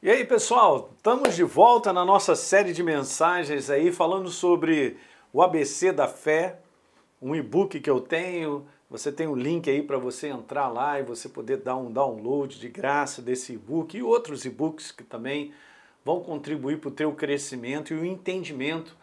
[0.00, 4.96] E aí, pessoal, estamos de volta na nossa série de mensagens aí falando sobre
[5.32, 6.60] o ABC da fé,
[7.20, 8.64] um e-book que eu tenho.
[8.88, 11.90] Você tem o um link aí para você entrar lá e você poder dar um
[11.90, 15.52] download de graça desse e-book e outros e-books que também
[16.04, 18.96] vão contribuir para o teu crescimento e o entendimento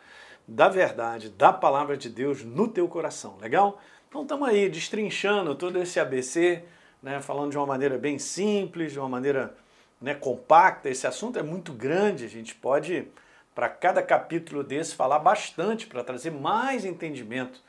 [0.48, 3.36] da verdade, da palavra de Deus no teu coração.
[3.42, 3.82] Legal?
[4.08, 6.64] Então estamos aí destrinchando todo esse ABC,
[7.04, 9.54] né, falando de uma maneira bem simples, de uma maneira
[10.02, 10.90] né, compacta.
[10.90, 13.08] Esse assunto é muito grande, a gente pode,
[13.54, 17.62] para cada capítulo desse, falar bastante para trazer mais entendimento.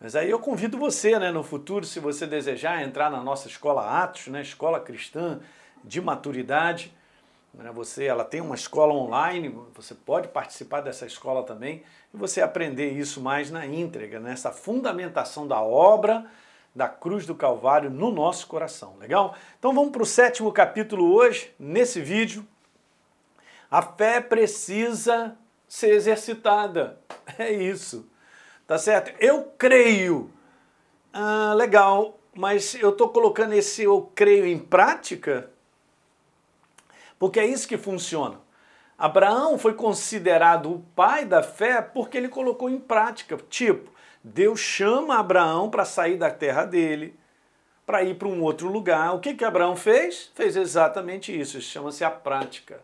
[0.00, 4.02] Mas aí eu convido você, né, no futuro, se você desejar, entrar na nossa escola
[4.02, 5.40] Atos, né, escola cristã
[5.84, 6.94] de maturidade.
[7.52, 11.82] Né, você, ela tem uma escola online, você pode participar dessa escola também
[12.14, 16.26] e você aprender isso mais na íntegra, nessa fundamentação da obra
[16.74, 19.34] da cruz do Calvário no nosso coração, legal?
[19.58, 22.46] Então vamos para o sétimo capítulo hoje, nesse vídeo.
[23.70, 25.36] A fé precisa
[25.68, 27.00] ser exercitada,
[27.38, 28.08] é isso,
[28.66, 29.14] tá certo?
[29.20, 30.30] Eu creio,
[31.12, 35.50] ah, legal, mas eu estou colocando esse eu creio em prática,
[37.18, 38.40] porque é isso que funciona.
[38.96, 43.90] Abraão foi considerado o pai da fé porque ele colocou em prática, tipo,
[44.22, 47.18] Deus chama Abraão para sair da terra dele,
[47.86, 49.14] para ir para um outro lugar.
[49.14, 50.30] O que, que Abraão fez?
[50.34, 51.60] Fez exatamente isso.
[51.60, 52.80] Chama-se a prática.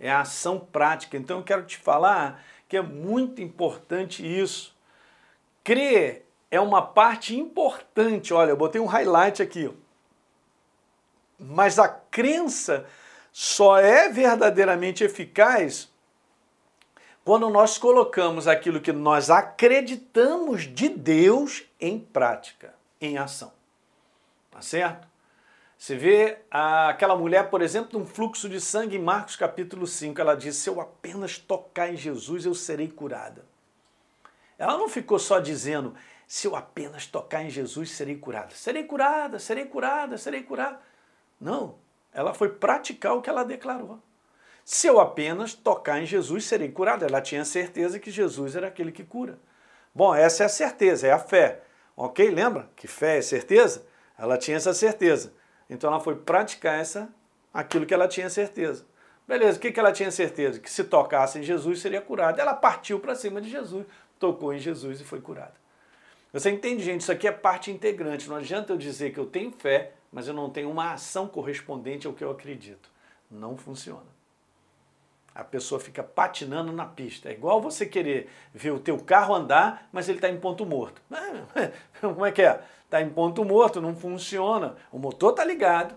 [0.00, 1.16] É a ação prática.
[1.16, 4.74] Então eu quero te falar que é muito importante isso.
[5.62, 8.32] Crer é uma parte importante.
[8.32, 9.70] Olha, eu botei um highlight aqui.
[11.38, 12.86] Mas a crença
[13.30, 15.90] só é verdadeiramente eficaz
[17.28, 23.52] quando nós colocamos aquilo que nós acreditamos de Deus em prática, em ação.
[24.50, 25.06] Tá certo?
[25.76, 30.34] Você vê aquela mulher, por exemplo, num fluxo de sangue em Marcos capítulo 5, ela
[30.34, 33.44] diz: Se eu apenas tocar em Jesus, eu serei curada.
[34.56, 35.94] Ela não ficou só dizendo:
[36.26, 38.54] Se eu apenas tocar em Jesus, serei curada.
[38.54, 40.80] Serei curada, serei curada, serei curada.
[41.38, 41.74] Não,
[42.10, 44.00] ela foi praticar o que ela declarou.
[44.70, 47.02] Se eu apenas tocar em Jesus, serei curado.
[47.02, 49.38] Ela tinha certeza que Jesus era aquele que cura.
[49.94, 51.62] Bom, essa é a certeza, é a fé.
[51.96, 52.30] Ok?
[52.30, 53.86] Lembra que fé é certeza?
[54.18, 55.32] Ela tinha essa certeza.
[55.70, 57.08] Então ela foi praticar essa,
[57.52, 58.84] aquilo que ela tinha certeza.
[59.26, 60.60] Beleza, o que, que ela tinha certeza?
[60.60, 62.38] Que se tocasse em Jesus seria curada.
[62.38, 63.86] Ela partiu para cima de Jesus,
[64.18, 65.54] tocou em Jesus e foi curada.
[66.30, 67.00] Você entende, gente?
[67.00, 68.28] Isso aqui é parte integrante.
[68.28, 72.06] Não adianta eu dizer que eu tenho fé, mas eu não tenho uma ação correspondente
[72.06, 72.90] ao que eu acredito.
[73.30, 74.17] Não funciona
[75.38, 77.28] a pessoa fica patinando na pista.
[77.28, 81.00] É igual você querer ver o teu carro andar, mas ele está em ponto morto.
[82.00, 82.60] Como é que é?
[82.84, 84.74] Está em ponto morto, não funciona.
[84.90, 85.94] O motor está ligado.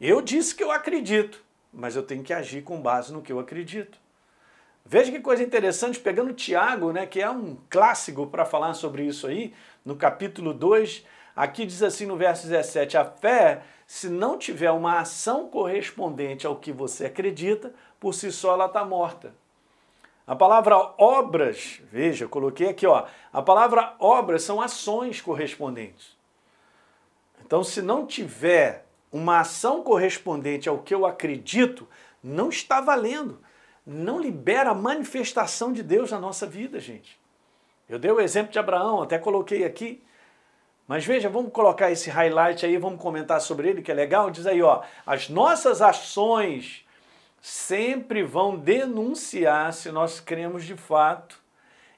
[0.00, 3.38] Eu disse que eu acredito, mas eu tenho que agir com base no que eu
[3.38, 3.98] acredito.
[4.84, 9.28] Veja que coisa interessante, pegando Tiago, né, que é um clássico para falar sobre isso
[9.28, 9.54] aí,
[9.84, 11.06] no capítulo 2,
[11.36, 16.56] aqui diz assim no verso 17: A fé, se não tiver uma ação correspondente ao
[16.56, 17.72] que você acredita,
[18.06, 19.34] por si só ela está morta.
[20.24, 26.16] A palavra obras, veja, coloquei aqui, ó, a palavra obras são ações correspondentes.
[27.44, 31.88] Então, se não tiver uma ação correspondente ao que eu acredito,
[32.22, 33.40] não está valendo.
[33.84, 37.18] Não libera a manifestação de Deus na nossa vida, gente.
[37.88, 40.00] Eu dei o exemplo de Abraão, até coloquei aqui.
[40.86, 44.30] Mas veja, vamos colocar esse highlight aí, vamos comentar sobre ele, que é legal.
[44.30, 46.85] Diz aí, ó, as nossas ações
[47.46, 51.40] sempre vão denunciar se nós cremos de fato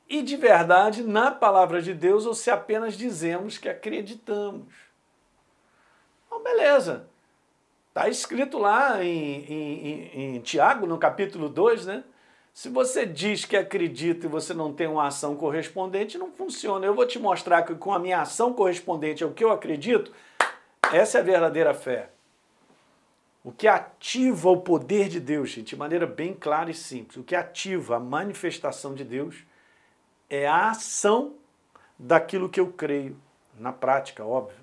[0.06, 4.74] e de verdade na palavra de Deus ou se apenas dizemos que acreditamos.
[6.26, 7.08] Então, beleza.
[7.88, 12.04] Está escrito lá em, em, em, Tiago, no capítulo 2, né?
[12.52, 16.84] Se você diz que acredita e você não tem uma ação correspondente, não funciona.
[16.84, 20.12] Eu vou te mostrar que com a minha ação correspondente ao que eu acredito,
[20.92, 22.10] essa é a verdadeira fé.
[23.48, 27.24] O que ativa o poder de Deus, gente, de maneira bem clara e simples, o
[27.24, 29.36] que ativa a manifestação de Deus
[30.28, 31.32] é a ação
[31.98, 33.16] daquilo que eu creio,
[33.58, 34.58] na prática, óbvio.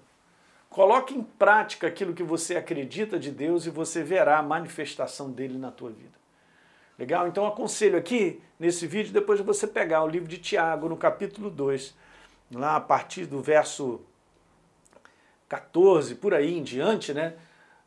[0.69, 5.57] Coloque em prática aquilo que você acredita de Deus e você verá a manifestação dele
[5.57, 6.13] na tua vida.
[6.99, 7.27] Legal?
[7.27, 11.49] Então aconselho aqui, nesse vídeo, depois de você pegar o livro de Tiago, no capítulo
[11.49, 11.95] 2,
[12.53, 13.99] lá a partir do verso
[15.49, 17.33] 14, por aí em diante, né?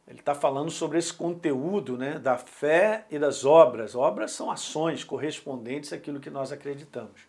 [0.08, 3.94] Ele está falando sobre esse conteúdo né, da fé e das obras.
[3.94, 7.20] Obras são ações correspondentes àquilo que nós acreditamos.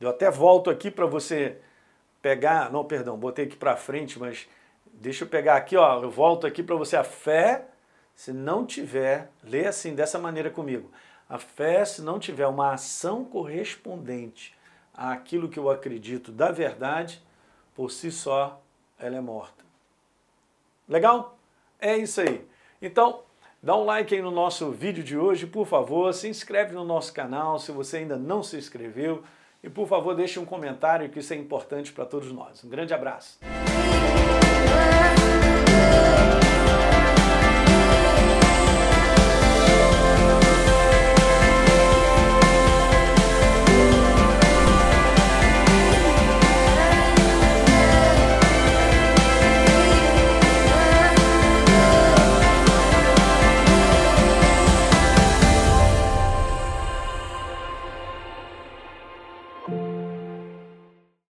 [0.00, 1.58] Eu até volto aqui para você
[2.20, 4.48] pegar, não, perdão, botei aqui para frente, mas
[4.92, 6.96] deixa eu pegar aqui, ó, eu volto aqui para você.
[6.96, 7.66] A fé
[8.14, 10.90] se não tiver, lê assim, dessa maneira comigo.
[11.28, 14.56] A fé, se não tiver uma ação correspondente
[14.92, 17.22] àquilo que eu acredito da verdade,
[17.74, 18.60] por si só,
[18.98, 19.64] ela é morta.
[20.88, 21.38] Legal?
[21.84, 22.46] É isso aí.
[22.80, 23.22] Então,
[23.60, 27.12] dá um like aí no nosso vídeo de hoje, por favor, se inscreve no nosso
[27.12, 29.24] canal se você ainda não se inscreveu
[29.64, 32.62] e, por favor, deixe um comentário que isso é importante para todos nós.
[32.62, 33.40] Um grande abraço.